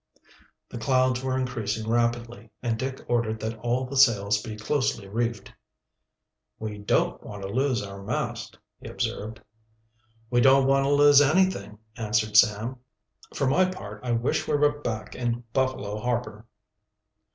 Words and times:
The 0.69 0.79
clouds 0.79 1.23
were 1.23 1.37
increasing 1.37 1.87
rapidly, 1.87 2.49
and 2.63 2.79
Dick 2.79 3.05
ordered 3.07 3.39
that 3.41 3.59
all 3.59 3.85
the 3.85 3.95
sails 3.95 4.41
be 4.41 4.57
closely 4.57 5.07
reefed. 5.07 5.53
"We 6.57 6.79
don't 6.79 7.21
want 7.21 7.43
to 7.43 7.47
lose 7.47 7.83
our 7.83 8.01
mast," 8.01 8.57
he 8.79 8.89
observed. 8.89 9.43
"We 10.31 10.41
don't 10.41 10.65
want 10.65 10.87
to 10.87 10.91
lose 10.91 11.21
anything," 11.21 11.77
answered 11.97 12.35
Sam. 12.35 12.77
"For 13.35 13.45
my 13.45 13.65
part, 13.65 14.03
I 14.03 14.09
wish 14.13 14.47
we 14.47 14.55
were 14.57 14.79
back 14.79 15.13
in 15.13 15.43
Buffalo 15.53 15.99
harbor." 15.99 16.47